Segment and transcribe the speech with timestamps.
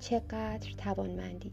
[0.00, 1.52] چقدر توانمندی.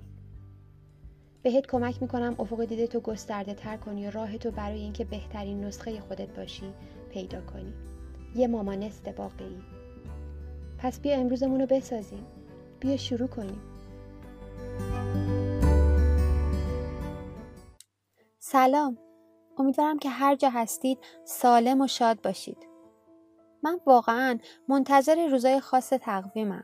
[1.43, 5.63] بهت کمک می‌کنم افق دیده تو گسترده تر کنی و راه تو برای اینکه بهترین
[5.63, 6.73] نسخه خودت باشی
[7.09, 7.73] پیدا کنی.
[8.35, 9.61] یه مامانست واقعی
[10.77, 12.25] پس بیا امروزمون رو بسازیم.
[12.79, 13.61] بیا شروع کنیم.
[18.39, 18.97] سلام.
[19.57, 22.57] امیدوارم که هر جا هستید سالم و شاد باشید.
[23.63, 26.63] من واقعا منتظر روزای خاص تقویمم.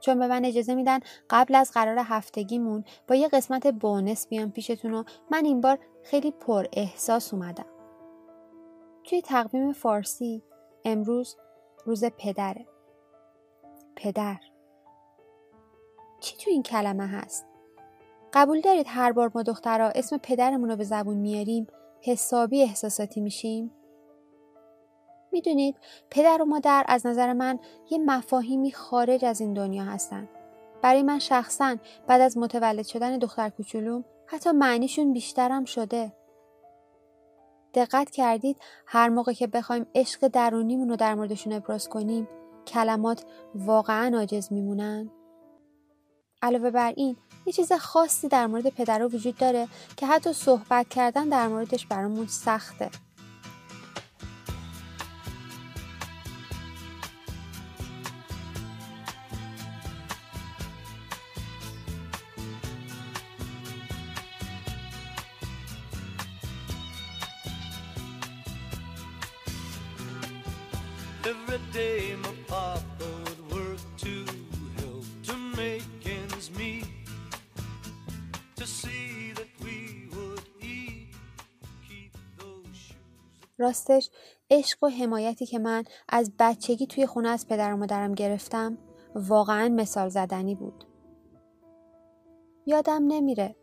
[0.00, 0.98] چون به من اجازه میدن
[1.30, 6.30] قبل از قرار هفتگیمون با یه قسمت بونس بیام پیشتون و من این بار خیلی
[6.30, 7.66] پر احساس اومدم
[9.04, 10.42] توی تقویم فارسی
[10.84, 11.36] امروز
[11.86, 12.66] روز پدره
[13.96, 14.40] پدر
[16.20, 17.46] چی تو این کلمه هست؟
[18.32, 21.66] قبول دارید هر بار ما دخترها اسم پدرمون رو به زبون میاریم
[22.02, 23.70] حسابی احساساتی میشیم؟
[25.32, 25.76] می‌دونید
[26.10, 27.58] پدر و مادر از نظر من
[27.90, 30.28] یه مفاهیمی خارج از این دنیا هستن.
[30.82, 36.12] برای من شخصا بعد از متولد شدن دختر کوچولوم حتی معنیشون بیشترم شده.
[37.74, 42.28] دقت کردید هر موقع که بخوایم عشق درونیمون رو در موردشون ابراز کنیم
[42.66, 43.24] کلمات
[43.54, 45.10] واقعا عاجز میمونن؟
[46.42, 51.28] علاوه بر این یه چیز خاصی در مورد پدرها وجود داره که حتی صحبت کردن
[51.28, 52.90] در موردش برامون سخته.
[83.70, 84.10] راستش
[84.50, 88.78] عشق و حمایتی که من از بچگی توی خونه از پدر و مادرم گرفتم
[89.14, 90.84] واقعا مثال زدنی بود.
[92.66, 93.56] یادم نمیره.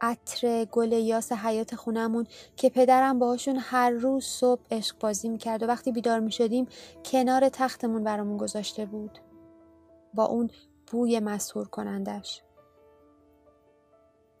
[0.00, 2.26] عطر گل یاس حیات خونمون
[2.56, 6.66] که پدرم باهاشون هر روز صبح عشق بازی می‌کرد و وقتی بیدار می‌شدیم
[7.04, 9.18] کنار تختمون برامون گذاشته بود.
[10.14, 10.50] با اون
[10.86, 12.42] بوی مسهور کنندش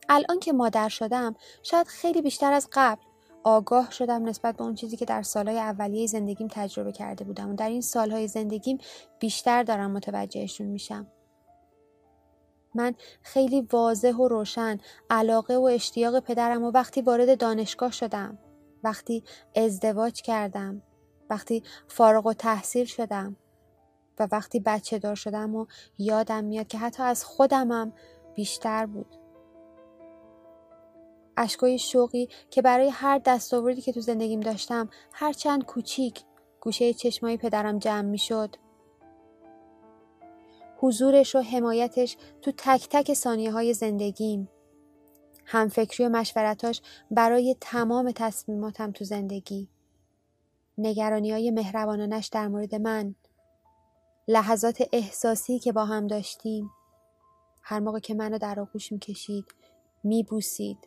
[0.08, 3.02] الان که مادر شدم شاید خیلی بیشتر از قبل
[3.46, 7.54] آگاه شدم نسبت به اون چیزی که در سالهای اولیه زندگیم تجربه کرده بودم و
[7.54, 8.78] در این سالهای زندگیم
[9.18, 11.06] بیشتر دارم متوجهشون میشم.
[12.74, 14.78] من خیلی واضح و روشن
[15.10, 18.38] علاقه و اشتیاق پدرم و وقتی وارد دانشگاه شدم
[18.84, 19.24] وقتی
[19.56, 20.82] ازدواج کردم
[21.30, 23.36] وقتی فارغ و تحصیل شدم
[24.18, 25.66] و وقتی بچه دار شدم و
[25.98, 27.92] یادم میاد که حتی از خودمم
[28.34, 29.15] بیشتر بود.
[31.36, 36.24] اشکای شوقی که برای هر دستاوردی که تو زندگیم داشتم هر چند کوچیک
[36.60, 38.56] گوشه چشمای پدرم جمع می‌شد.
[40.76, 44.48] حضورش و حمایتش تو تک تک ثانیه های زندگیم.
[45.44, 46.80] همفکری و مشورتاش
[47.10, 49.68] برای تمام تصمیماتم تو زندگی.
[50.78, 53.14] نگرانی های مهربانانش در مورد من.
[54.28, 56.70] لحظات احساسی که با هم داشتیم.
[57.62, 59.44] هر موقع که منو در آغوش می‌کشید
[60.04, 60.78] میبوسید.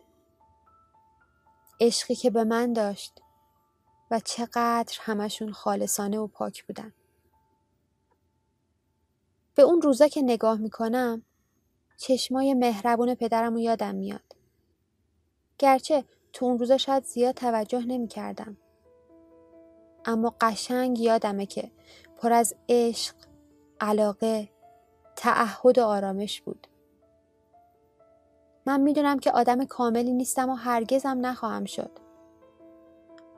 [1.80, 3.22] عشقی که به من داشت
[4.10, 6.92] و چقدر همشون خالصانه و پاک بودن
[9.54, 11.22] به اون روزا که نگاه می‌کنم
[11.96, 14.36] چشمای مهربون پدرم رو یادم میاد.
[15.58, 18.56] گرچه تو اون روزا شاید زیاد توجه نمی‌کردم.
[20.04, 21.70] اما قشنگ یادمه که
[22.16, 23.14] پر از عشق،
[23.80, 24.48] علاقه،
[25.16, 26.66] تعهد و آرامش بود.
[28.66, 31.90] من می‌دونم که آدم کاملی نیستم و هرگزم نخواهم شد.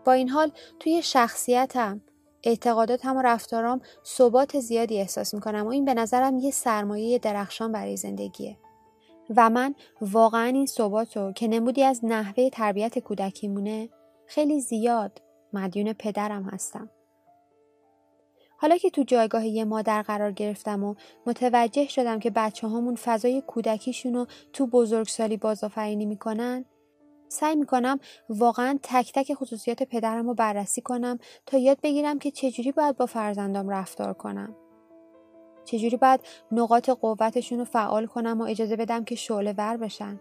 [0.05, 2.01] با این حال توی شخصیتم
[2.43, 7.97] اعتقاداتم و رفتارام ثبات زیادی احساس می‌کنم و این به نظرم یه سرمایه درخشان برای
[7.97, 8.59] زندگیه
[9.37, 13.89] و من واقعا این صحباتو که نمودی از نحوه تربیت کودکیمونه
[14.27, 15.23] خیلی زیاد
[15.53, 16.91] مدیون پدرم هستم.
[18.62, 20.94] حالا که تو جایگاه یه مادر قرار گرفتم و
[21.26, 26.64] متوجه شدم که بچه هامون فضای کودکیشون رو تو بزرگسالی بازآفرینی می‌کنن
[27.29, 27.99] سعی می‌کنم
[28.29, 33.06] واقعا تک تک خصوصیات پدرم رو بررسی کنم تا یاد بگیرم که چجوری باید با
[33.06, 34.56] فرزندام رفتار کنم.
[35.65, 36.20] چجوری باید
[36.53, 40.20] نقاط قوتشون رو فعال کنم و اجازه بدم که شعله ور بشن.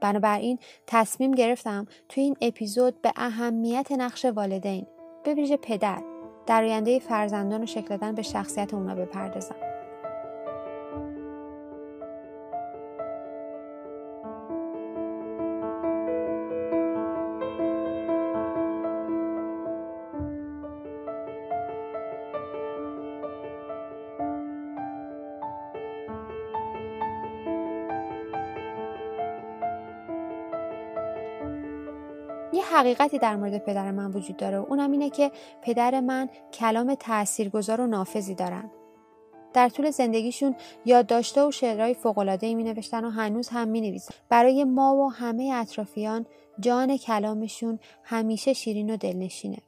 [0.00, 4.86] بنابراین تصمیم گرفتم توی این اپیزود به اهمیت نقش والدین
[5.24, 6.15] به ویژه پدر
[6.46, 9.65] در آینده فرزندان و شکل دادن به شخصیت اونا بپردازم.
[32.56, 35.30] یه حقیقتی در مورد پدر من وجود داره و اونم اینه که
[35.62, 38.70] پدر من کلام تاثیرگذار و نافذی دارن.
[39.52, 40.54] در طول زندگیشون
[40.84, 44.14] یادداشته و شعرهای فوق‌العاده‌ای می نوشتن و هنوز هم می نویسن.
[44.28, 46.26] برای ما و همه اطرافیان
[46.60, 49.58] جان کلامشون همیشه شیرین و دلنشینه.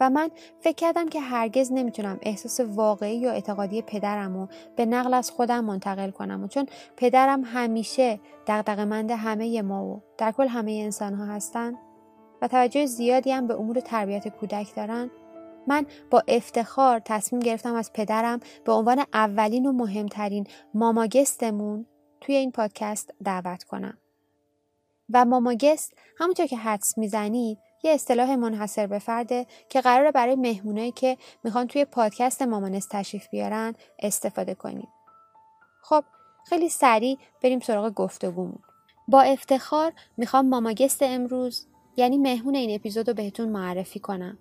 [0.00, 0.30] و من
[0.60, 5.64] فکر کردم که هرگز نمی‌تونم احساس واقعی یا اعتقادی پدرم رو به نقل از خودم
[5.64, 11.24] منتقل کنم و چون پدرم همیشه دقدقمند همه ما و در کل همه انسان ها
[11.24, 11.74] هستن
[12.42, 15.10] و توجه زیادی هم به امور تربیت کودک دارن
[15.66, 21.86] من با افتخار تصمیم گرفتم از پدرم به عنوان اولین و مهمترین ماماگستمون
[22.20, 23.98] توی این پادکست دعوت کنم.
[25.12, 30.92] و ماماگست همونطور که حدس می‌زنید یه اصطلاح منحصر به فرده که قراره برای مهمونایی
[30.92, 34.88] که می‌خوان توی پادکست مامانست تشریف بیارن استفاده کنیم.
[35.82, 36.04] خب
[36.46, 38.58] خیلی سریع بریم سراغ گفتگومون.
[39.08, 41.66] با افتخار می‌خوام ماماگست امروز
[41.96, 44.38] یعنی مهمون این اپیزود رو بهتون معرفی کنم.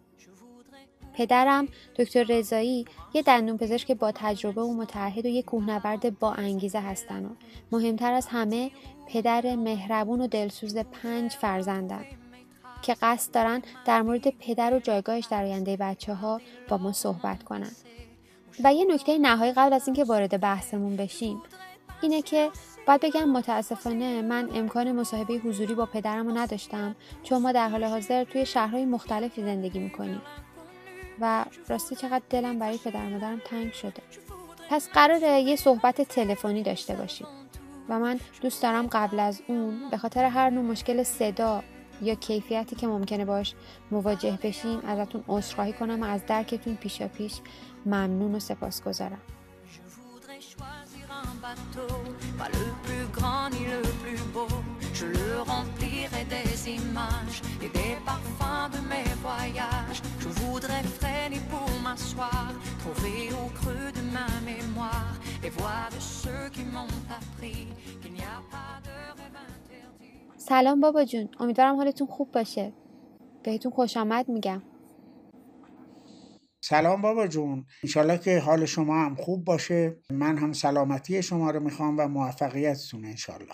[1.13, 6.79] پدرم دکتر رضایی یه دندون پزشک با تجربه و متعهد و یه کوهنورد با انگیزه
[6.79, 7.29] هستن و
[7.71, 8.71] مهمتر از همه
[9.07, 12.05] پدر مهربون و دلسوز پنج فرزندن
[12.83, 17.43] که قصد دارن در مورد پدر و جایگاهش در آینده بچه ها با ما صحبت
[17.43, 17.71] کنن.
[18.63, 21.41] و یه نکته نهایی قبل از اینکه وارد بحثمون بشیم
[22.01, 22.49] اینه که
[22.87, 27.83] باید بگم متاسفانه من امکان مصاحبه حضوری با پدرم رو نداشتم چون ما در حال
[27.83, 30.21] حاضر توی شهرهای مختلفی زندگی می‌کنیم.
[31.19, 34.01] و راستی چقدر دلم برای پدر مادرم تنگ شده.
[34.69, 37.27] پس قراره یه صحبت تلفنی داشته باشیم.
[37.89, 41.63] و من دوست دارم قبل از اون به خاطر هر نوع مشکل صدا
[42.03, 43.53] یا کیفیتی که ممکنه باش
[43.91, 47.39] مواجه بشیم ازتون عذرخواهی کنم و از درکتون پیشا پیش
[47.85, 49.21] ممنون و سپاس گذارم
[65.45, 67.67] Et voir de ceux qui m'ont appris
[68.01, 69.52] qu'il n'y a pas de rêve.
[70.45, 71.29] سلام بابا جون.
[71.39, 72.73] امیدوارم حالتون خوب باشه.
[73.43, 74.61] بهتون خوش آمد میگم.
[76.61, 77.65] سلام بابا جون.
[77.83, 79.95] انشالله که حال شما هم خوب باشه.
[80.09, 83.53] من هم سلامتی شما رو می‌خوام و موفقیتتون انشالله.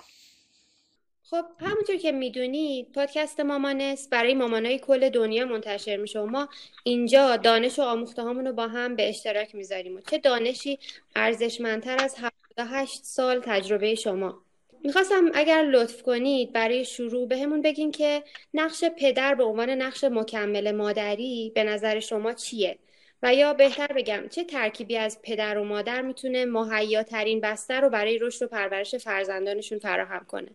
[1.24, 6.50] خب همونطور که می‌دونید پادکست مامانست برای مامانای کل دنیا منتشر میشه و ما
[6.84, 9.96] اینجا دانش و آموخته رو با هم به اشتراک می‌ذاریم.
[9.96, 10.79] و چه دانشی
[11.15, 14.49] ارزشمندتر از 78 سال تجربه شما؟
[14.83, 20.03] می‌خواستم اگر لطف کنید برای شروع به همون بگین که نقش پدر به عنوان نقش
[20.03, 22.79] مکمل مادری به نظر شما چیه؟
[23.24, 28.17] و یا بهتر بگم چه ترکیبی از پدر و مادر می‌تونه مهیاترین بستر رو برای
[28.17, 30.51] رشد و پرورش فرزندانشون فراهم کنه؟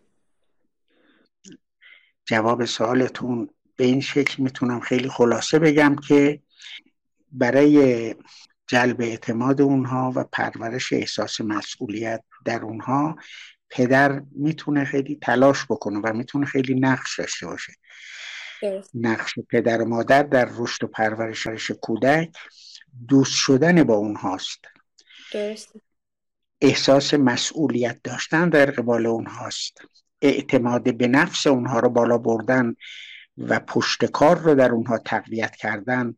[2.25, 6.39] جواب سوالتون به این شکل می‌تونم خیلی خلاصه بگم که
[7.31, 8.15] برای
[8.67, 13.15] جلب اعتماد اونها و پرورش احساس مسئولیت در اونها
[13.75, 17.73] پدر می‌تونه خیلی تلاش بکنه و می‌تونه خیلی نقش داشته باشه.
[18.93, 22.37] نقش پدر و مادر در رشد و پرورش کودک
[23.07, 24.59] دوست شدن با اونهاست.
[25.33, 25.73] درست.
[26.61, 29.77] احساس مسئولیت داشتن در قبال اونهاست.
[30.21, 32.75] اعتماد به نفس اونها رو بالا بردن
[33.37, 36.15] و پشت کار رو در اونها تقویت کردن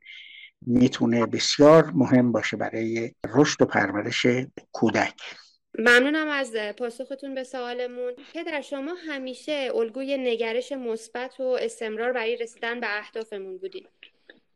[0.61, 4.25] می‌تونه بسیار مهم باشه برای رشد و پرورش
[4.71, 5.13] کودک.
[5.73, 12.79] ممنونم از پاسختون به سوالمون پدر شما همیشه الگوی نگرش مثبت و استمرار برای رسیدن
[12.79, 13.87] به اهدافمون بودید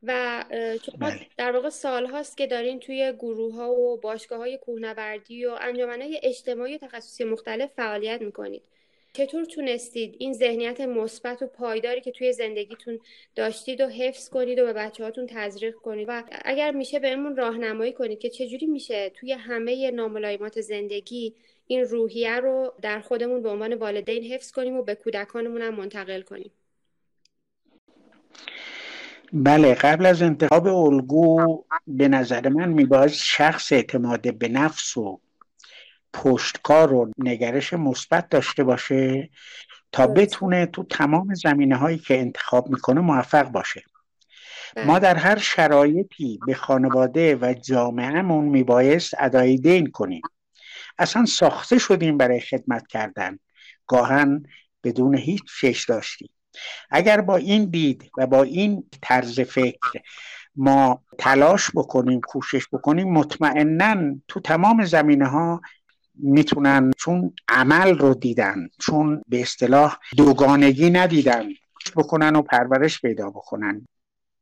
[0.03, 0.44] و
[0.86, 1.27] شما بله.
[1.38, 6.00] در واقع سال هاست که دارین توی گروه ها و باشگاه های کوهنوردی و انجمن
[6.24, 8.63] اجتماعی و تخصصی مختلف فعالیت می‌کنید
[9.13, 13.00] چطور تونستید این ذهنیت مثبت و پایداری که توی زندگیتون
[13.36, 17.94] داشتید و حفظ کنید و به بچه هاتون تزریق کنید؟ و اگر میشه بهمون راهنمایی
[17.94, 21.36] کنید که چجوری میشه توی همه ناملایمات زندگی
[21.68, 26.22] این روحیه رو در خودمون به عنوان والدین حفظ کنیم و به کودکانمون هم منتقل
[26.22, 26.51] کنیم؟
[29.34, 35.20] بله قبل از انتخاب الگو به نظر من میباید شخص اعتماد به نفس و
[36.13, 39.30] پشتکار و نگرش مثبت داشته باشه
[39.91, 43.84] تا بتونه تو تمام زمینه هایی که انتخاب می‌کنه موفق باشه.
[44.86, 50.22] ما در هر شرایطی به خانواده و جامعهمون میبایست ادای دین کنیم.
[50.98, 53.39] اصلا ساخته شدیم برای خدمت کردن.
[53.88, 54.44] گاهن
[54.84, 56.30] بدون هیچ فش داشتیم.
[56.89, 60.01] اگر با این دید و با این طرز فکر
[60.56, 65.62] ما تلاش بکنیم کوشش بکنیم مطمئنا تو تمام زمینه ها
[66.24, 71.50] می‌تونن چون عمل رو دیدن چون به اصطلاح دوگانگی ندیدن
[71.96, 73.88] بکنن و پرورش پیدا بکنن.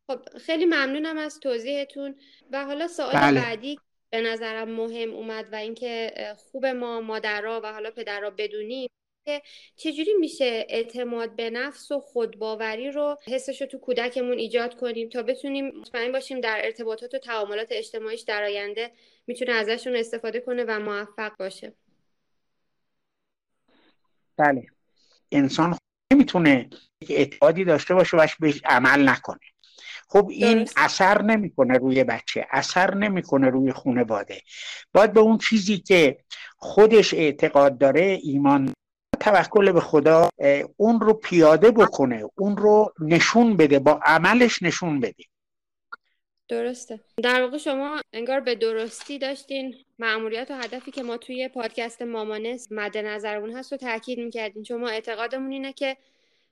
[0.08, 2.16] خب خیلی ممنونم از توضیحتون.
[2.52, 3.42] و حالا سوال بله.
[3.42, 8.90] بعدی به نظرم مهم اومد و اینکه خوب ما مادرها و حالا پدرها بدونیم.
[9.30, 9.42] که
[9.76, 15.24] چجوری میشه اعتماد به نفس و خودباوری رو حسش رو تو کودکمون ایجاد کنیم تا
[15.24, 18.92] بتونیم مطمئن باشیم در ارتباطات و تعاملات اجتماعیش در آینده
[19.28, 21.74] می‌تونه ازشون استفاده کنه و موفق باشه؟
[24.38, 24.66] بله.
[25.32, 25.78] انسان
[26.14, 26.70] نمی‌تونه
[27.10, 29.40] اعتقادی داشته باشه و بهش عمل نکنه.
[30.08, 34.42] خب این اثر نمی‌کنه روی بچه اثر نمی‌کنه روی خانواده.
[34.94, 36.18] باید به اون چیزی که
[36.58, 38.74] خودش اعتقاد داره ایمان
[39.20, 40.30] توکل به خدا
[40.78, 45.24] اون رو پیاده بکنه اون رو نشون بده با عملش نشون بده.
[46.50, 47.00] درسته.
[47.24, 52.72] در واقع شما انگار به درستی داشتین معمولیت و هدفی که ما توی پادکست مامانس
[52.72, 54.64] مد نظرمون هست و تاکید می‌کردین.
[54.64, 55.98] شما اعتقادمون اینه که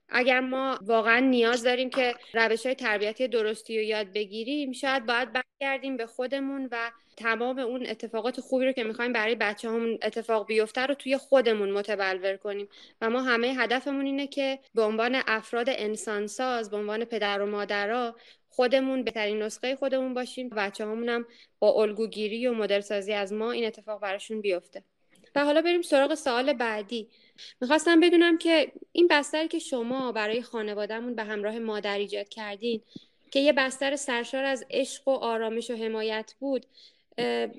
[0.08, 5.28] اگر ما واقعا نیاز داریم که روش های تربیتی درستی رو یاد بگیریم شاید باید
[5.32, 10.46] برگردیم به خودمون و تمام اون اتفاقات خوبی رو که می‌خوایم برای بچه همون اتفاق
[10.46, 12.68] بیفته رو توی خودمون متبلور کنیم.
[13.00, 18.16] و ما همه هدفمون اینه که به عنوان افراد انسانساز به عنوان پدر و مادرها
[18.48, 21.26] خودمون بهترین نسخه خودمون باشیم بچه هم
[21.58, 24.82] با الگوگیری و مدل سازی از ما این اتفاق براشون بیفته.
[25.34, 27.08] و حالا بریم سراغ سوال بعدی.
[27.60, 32.82] می‌خواستم بدونم که این بستری که شما برای خانوادهمون به همراه مادر ایجاد کردین
[33.30, 36.66] که یه بستر سرشار از عشق و آرامش و حمایت بود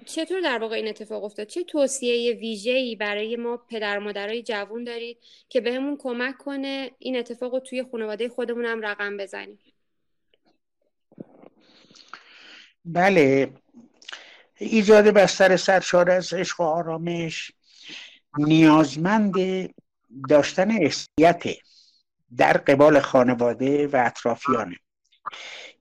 [0.06, 4.84] چطور در واقع این اتفاق افتاد؟ چه توصیه ویژه‌ای برای ما پدر و مادرای جوون
[4.84, 5.18] دارید
[5.50, 9.60] که بهمون کمک کنه این اتفاق رو توی خانواده خودمون هم رقم بزنیم؟
[12.86, 13.50] بله.
[14.58, 17.52] ایجاد بستر سرشار از عشق و آرامش
[18.38, 19.34] نیازمند
[20.30, 21.44] داشتن احسیت
[22.38, 24.76] در قبال خانواده و اطرافیانه.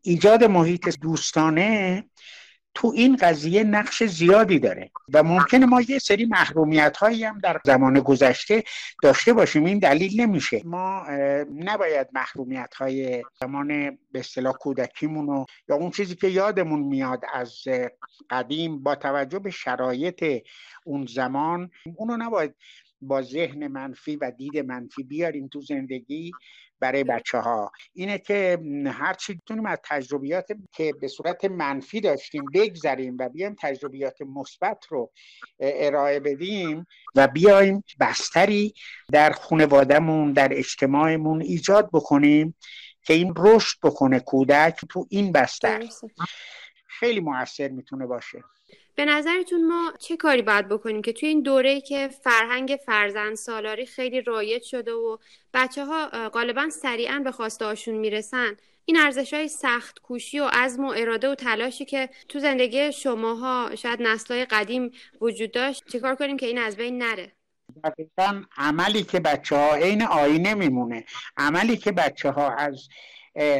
[0.02, 2.04] ایجاد محیط دوستانه
[2.78, 7.60] تو این قضیه نقش زیادی داره و ممکنه ما یه سری محرومیت هایی هم در
[7.64, 8.64] زمان گذشته
[9.02, 9.64] داشته باشیم.
[9.64, 10.62] این دلیل نمیشه.
[10.64, 11.06] ما
[11.54, 13.68] نباید محرومیت های زمان
[14.12, 17.54] به اصطلاح کودکیمون یا اون چیزی که یادمون میاد از
[18.30, 20.24] قدیم با توجه به شرایط
[20.84, 22.54] اون زمان اونو نباید
[23.00, 26.32] با ذهن منفی و دید منفی بیاریم تو زندگی
[26.80, 32.44] برای بچه ها اینه که هر چی بتونیم از تجربیات که به صورت منفی داشتیم
[32.54, 35.12] بگذریم و بیایم تجربیات مثبت رو
[35.60, 38.74] ارائه بدیم و بیایم بستری
[39.12, 42.54] در خانوادهمون در اجتماعمون ایجاد بکنیم
[43.02, 45.84] که این رشد بکنه کودک تو این بستر.
[46.86, 48.44] خیلی موثر می‌تونه باشه.
[48.98, 53.86] به نظرتون ما چه کاری باید بکنیم که توی این دوره که فرهنگ فرزند سالاری
[53.86, 55.18] خیلی رایج شده و
[55.54, 60.84] بچه ها غالبا سریعا به خواسته هاشون می‌رسن این ارزش های سخت کوشی و عزم
[60.84, 64.90] و اراده و تلاشی که تو زندگی شماها شاید نسلهای قدیم
[65.20, 67.32] وجود داشت چیکار کنیم که این از بین نره؟
[67.84, 71.04] دقیقا عملی که بچه ها عین آینه میمونه
[71.36, 72.88] عملی که بچه ها از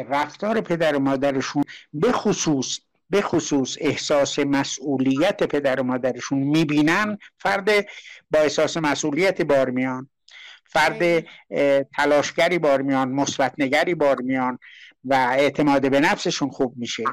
[0.08, 2.80] رفتار پدر و مادرشون به خصوص
[3.10, 7.70] به خصوص احساس مسئولیت پدر و مادرشون می‌بینن فرد
[8.30, 10.10] با احساس مسئولیت بار میان.
[10.64, 11.26] فرد
[11.96, 14.58] تلاشگری بار میان مثبت نگری بار میان
[15.04, 17.04] و اعتماد به نفسشون خوب میشه.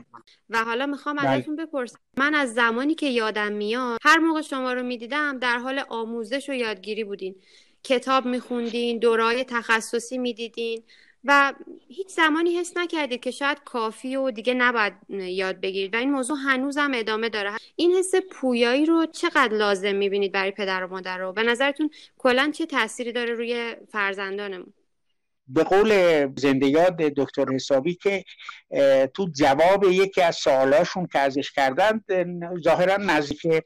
[0.49, 1.29] و حالا می‌خوام بله.
[1.29, 5.81] ازتون بپرسم من از زمانی که یادم میاد هر موقع شما رو می‌دیدم در حال
[5.89, 7.35] آموزش و یادگیری بودین.
[7.83, 10.83] کتاب میخوندین دورای تخصصی می‌دیدین.
[11.25, 11.53] و
[11.87, 16.37] هیچ زمانی حس نکردید که شاید کافی و دیگه نباید یاد بگیرید و این موضوع
[16.37, 17.51] هنوزم ادامه داره.
[17.75, 22.51] این حس پویایی رو چقدر لازم می‌بینید برای پدر و مادر رو؟ به نظرتون کلا
[22.53, 24.73] چه تاثیری داره روی فرزندانمون؟
[25.47, 25.89] به قول
[26.35, 28.23] زنده یاد دکتر حسابی که
[29.13, 32.01] تو جواب یکی از سوالاشون که ازش کردن
[32.63, 33.63] ظاهرا نزدیک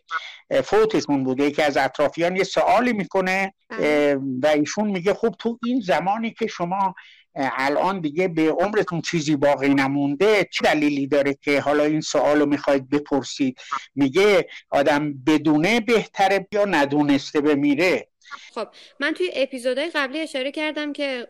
[0.64, 4.20] فوتشون بوده یکی از اطرافیان یه سوالی می‌کنه بله.
[4.44, 6.96] و ایشون میگه خب تو این زمانی که شما
[7.40, 10.48] الان دیگه به عمرتون چیزی باقی نمونده.
[10.52, 13.58] چه دلیلی داره که حالا این سوال رو می‌خواید بپرسید؟
[13.96, 18.09] میگه آدم بدونه بهتره یا ندونسته بمیره.
[18.54, 18.68] خب
[19.00, 21.28] من توی اپیزودهای قبلی اشاره کردم که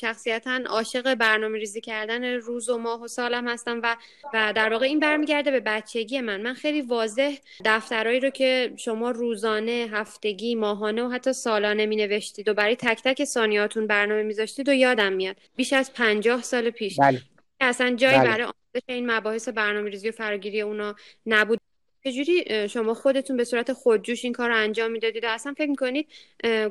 [0.00, 3.96] شخصیتا عاشق برنامه ریزی کردن روز و ماه و سالم هستم و
[4.34, 9.10] و در واقع این برمیگرده به بچگی من من خیلی واضح دفترهایی رو که شما
[9.10, 14.68] روزانه هفتگی ماهانه و حتی سالانه می نوشتید و برای تک تک ثانیاتون برنامه میذاشتید
[14.68, 17.22] و یادم میاد بیش از پنجاه سال پیش بله.
[17.60, 18.28] اصلا جایی بله.
[18.28, 18.52] برای
[18.88, 20.94] این مباحث برنامه ریزی و فراگیری اونا
[21.26, 21.60] نبود
[22.04, 26.08] چجوری شما خودتون به صورت خودجوش این کار رو انجام می‌دادید؟ و اصلا فکر می‌کنید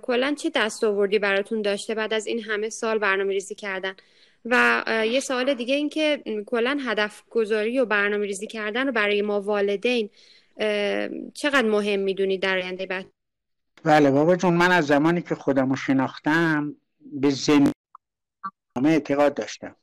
[0.02, 3.96] کلا چه دستاوردی براتون داشته بعد از این همه سال برنامه ریزی کردن؟
[4.46, 9.22] و یه سوال دیگه این که کلا هدف گذاری و برنامه ریزی کردن رو برای
[9.22, 10.10] ما والدین
[11.34, 13.06] چقدر مهم می‌دونید در آینده بعد؟
[13.84, 16.76] بله بابا جون من از زمانی که خودم رو شناختم
[17.12, 17.72] به زندگی
[18.86, 19.76] اعتقاد داشتم.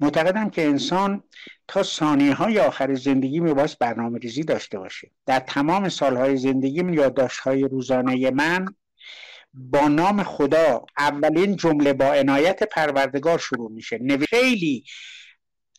[0.00, 1.22] معتقدم که انسان
[1.68, 5.10] تا ثانیه های آخر زندگی میباید برنامه ریزی داشته باشه.
[5.26, 8.66] در تمام سالهای زندگی یادداشت های روزانه من
[9.54, 13.98] با نام خدا اولین جمله با عنایت پروردگار شروع میشه.
[14.30, 14.84] خیلی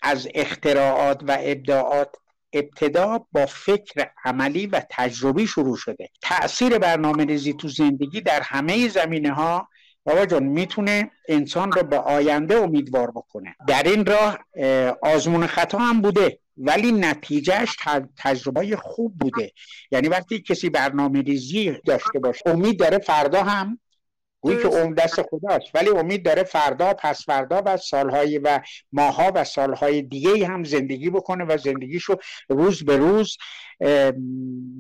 [0.01, 2.09] از اختراعات و ابداعات
[2.53, 6.09] ابتدا با فکر عملی و تجربی شروع شده.
[6.21, 9.67] تأثیر برنامه ریزی تو زندگی در همه زمینه ها
[10.05, 13.55] بابا جان می‌تونه انسان رو به آینده امیدوار بکنه.
[13.67, 14.39] در این راه
[15.01, 17.75] آزمون خطا هم بوده ولی نتیجهش
[18.17, 19.51] تجربه خوب بوده.
[19.91, 23.79] یعنی وقتی کسی برنامه ریزی داشته باشه امید داره فردا هم
[24.41, 25.65] گویی که اون دست خداست.
[25.73, 28.59] ولی امید داره فردا پس فردا و سالهای و
[28.91, 32.15] ماها و سالهای دیگه هم زندگی بکنه و زندگیشو
[32.49, 33.37] روز به روز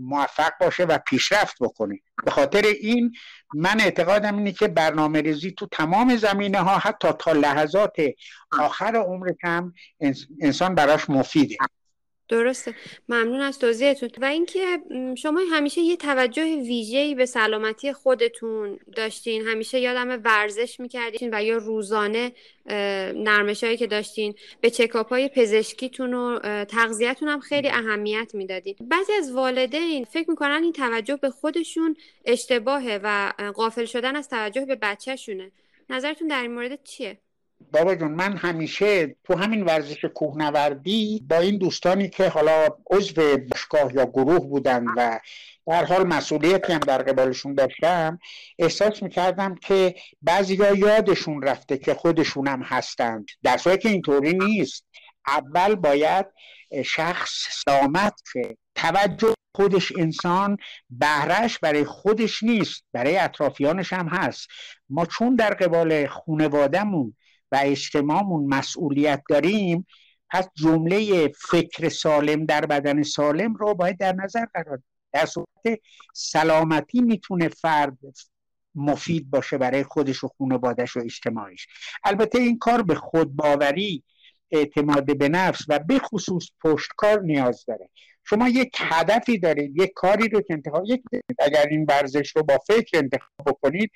[0.01, 1.99] موفق باشه و پیشرفت بکنه.
[2.25, 3.11] به خاطر این
[3.53, 7.95] من اعتقادم اینه که برنامه ریزی تو تمام زمینه ها حتی تا لحظات
[8.59, 9.73] آخر عمرش هم
[10.41, 11.55] انسان براش مفیده.
[12.31, 12.75] درسته.
[13.09, 14.09] ممنون از توضیحتون.
[14.21, 14.79] و اینکه
[15.17, 19.47] شما همیشه یه توجه ویژه‌ای به سلامتی خودتون داشتین.
[19.47, 22.31] همیشه یادم ورزش می‌کردین و یا روزانه
[23.15, 24.35] نرمش هایی که داشتین.
[24.61, 28.75] به چکاپ های پزشکیتون و تغذیتون هم خیلی اهمیت می‌دادین.
[28.81, 34.65] بعضی از والدین فکر می‌کنن این توجه به خودشون اشتباهه و قافل شدن از توجه
[34.65, 35.51] به بچهشونه.
[35.89, 37.17] نظرتون در این مورد چیه؟
[37.71, 43.95] بابا جون من همیشه تو همین ورزش کوهنوردی با این دوستانی که حالا عضو باشگاه
[43.95, 45.19] یا گروه بودن و
[45.67, 48.19] در حال مسئولیتی هم در قبالشون داشتم
[48.59, 53.25] احساس می‌کردم که بعضی یادشون رفته که خودشون هم هستند.
[53.43, 54.85] در که اینطوری نیست.
[55.27, 56.25] اول باید
[56.85, 57.31] شخص
[57.65, 60.57] سلامت که توجه خودش انسان
[60.89, 64.47] بهرش برای خودش نیست برای اطرافیانش هم هست.
[64.89, 67.15] ما چون در قبال خونوادهمون
[67.51, 69.85] و اجتماعمون مسئولیت داریم
[70.29, 75.79] پس جمله فکر سالم در بدن سالم رو باید در نظر قرار در صورت
[76.13, 77.97] سلامتی می‌تونه فرد
[78.75, 81.67] مفید باشه برای خودش و خانوادش و اجتماعیش.
[82.03, 84.03] البته این کار به خودباوری
[84.51, 87.89] اعتماد به نفس و به خصوص پشتکار نیاز داره.
[88.23, 91.01] شما یک هدفی دارید یک کاری رو که انتخاب یک
[91.39, 93.91] اگر این ورزش رو با فکر انتخاب بکنید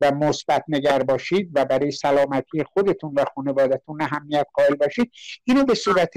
[0.00, 5.12] و مثبت نگر باشید و برای سلامتی خودتون و خانوادتون اهمیت قائل باشید
[5.44, 6.12] اینو به صورت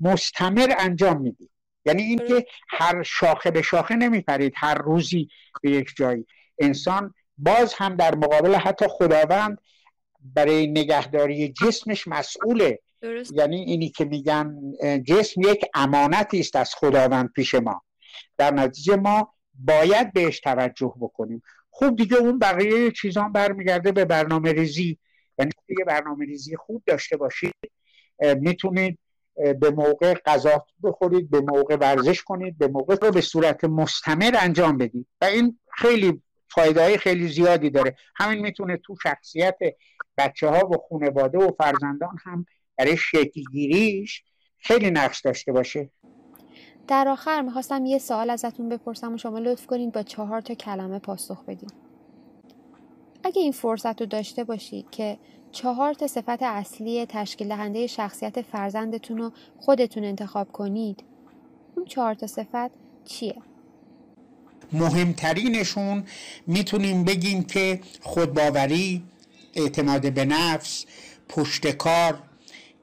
[0.00, 1.50] مستمر انجام می‌دید.
[1.84, 5.28] یعنی اینکه هر شاخه به شاخه نمیپرید هر روزی
[5.62, 6.26] به یک جایی
[6.58, 9.58] انسان باز هم در مقابل حتی خداوند
[10.20, 13.32] برای نگهداری جسمش مسئوله درست.
[13.36, 14.72] یعنی اینی که میگن
[15.06, 17.82] جسم یک امانتی است از خداوند پیش ما.
[18.38, 21.42] در نتیجه ما باید بهش توجه بکنیم.
[21.70, 24.98] خوب دیگه اون بقیه چیزان برمیگرده به برنامه ریزی.
[25.38, 27.54] یعنی یه برنامه ریزی خوب داشته باشید
[28.20, 28.98] می‌تونید
[29.60, 34.78] به موقع غذا بخورید به موقع ورزش کنید به موقع رو به صورت مستمر انجام
[34.78, 35.06] بدید.
[35.20, 37.96] و این خیلی فایده های خیلی زیادی داره.
[38.16, 39.58] همین می‌تونه تو شخصیت
[40.18, 42.46] بچه ها و خانواده و فرزندان هم
[42.80, 44.22] برای شکل گیریش
[44.58, 45.90] خیلی نقش داشته باشه
[46.88, 50.98] در آخر می‌خواستم یه سوال ازتون بپرسم و شما لطف کنید با چهار تا کلمه
[50.98, 51.70] پاسخ بدین
[53.24, 55.18] اگه این فرصت رو داشته باشید که
[55.52, 61.04] چهار تا صفت اصلی تشکیل دهنده شخصیت فرزندتون رو خودتون انتخاب کنید
[61.76, 62.70] اون چهار تا صفت
[63.04, 63.36] چیه؟
[64.72, 66.04] مهمترینشون
[66.46, 69.02] می‌تونیم بگیم که خودباوری
[69.54, 70.84] اعتماد به نفس
[71.28, 72.29] پشتکار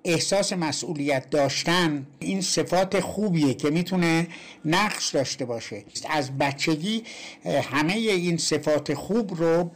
[0.04, 4.28] احساس مسئولیت داشتن این صفات خوبیه که می‌تونه
[4.66, 5.84] نقش داشته باشه.
[6.10, 7.04] از بچگی
[7.46, 9.72] همه این صفات خوب رو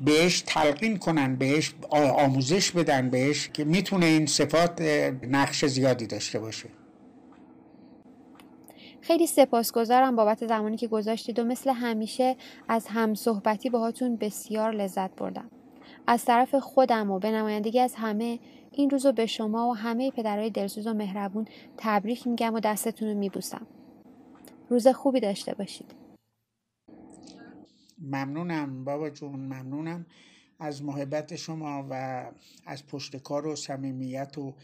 [0.00, 4.80] بهش تلقین کنن بهش آموزش بدن بهش که می‌تونه این صفات
[5.22, 6.68] نقش زیادی داشته باشه.
[9.00, 12.36] خیلی سپاسگزارم بابت زمانی که گذاشتید و مثل همیشه
[12.68, 15.50] از هم صحبتی باهاتون بسیار لذت بردم.
[16.10, 18.38] از طرف خودم و به نمایندگی از همه
[18.72, 23.14] این روزو به شما و همه پدرای دلسوز و مهربون تبریک میگم و دستتون رو
[23.14, 23.66] میبوسم.
[24.68, 25.94] روز خوبی داشته باشید.
[27.98, 30.06] ممنونم بابا جون ممنونم.
[30.58, 32.24] از محبت شما و
[32.66, 34.54] از پشت کار و صمیمیت و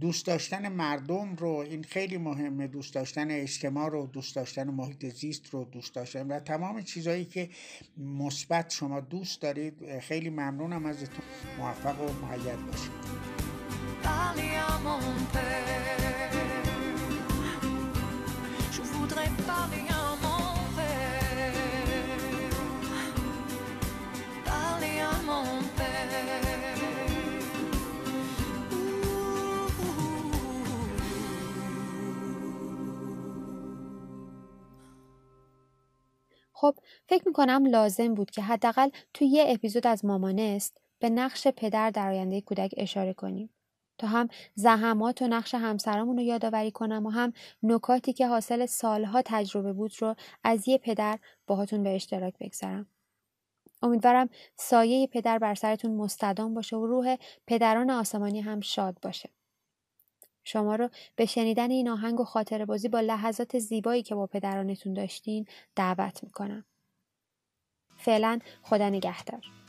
[0.00, 5.50] دوست داشتن مردم رو این خیلی مهمه دوست داشتن اجتماع رو دوست داشتن محیط زیست
[5.50, 7.50] رو دوست داشتن و تمام چیزهایی که
[7.96, 11.24] مثبت شما دوست دارید خیلی ممنونم ازتون.
[11.58, 12.92] موفق و معید باشید.
[36.62, 36.74] خب
[37.08, 42.08] فکر می‌کنم لازم بود که حداقل توی یه اپیزود از مامانست به نقش پدر در
[42.08, 43.50] آینده کودک اشاره کنیم
[43.98, 49.22] تا هم زحمات و نقش همسرامون رو یادآوری کنم و هم نکاتی که حاصل سالها
[49.24, 52.86] تجربه بود رو از یه پدر باهاتون به اشتراک بگذارم.
[53.82, 59.30] امیدوارم سایه پدر بر سرتون مستدام باشه و روح پدران آسمانی هم شاد باشه.
[60.44, 64.94] شما رو به شنیدن این آهنگ و خاطر بازی با لحظات زیبایی که با پدرانتون
[64.94, 66.64] داشتین دعوت می‌کنم.
[67.96, 69.61] فعلا خدا نگهدار.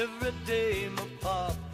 [0.00, 1.69] Every day my papa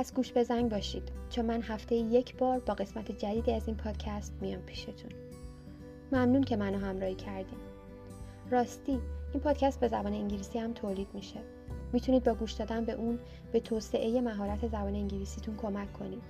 [0.00, 1.02] پس گوش به زنگ باشید.
[1.30, 5.10] چون من هفته یک بار با قسمت جدیدی از این پادکست میام پیشتون.
[6.12, 7.58] ممنون که منو همراهی کردین.
[8.50, 8.98] راستی
[9.32, 11.40] این پادکست به زبان انگلیسی هم تولید میشه.
[11.92, 13.18] می‌تونید با گوش دادن به اون
[13.52, 16.22] به توسعه مهارت زبان انگلیسیتون کمک کنید.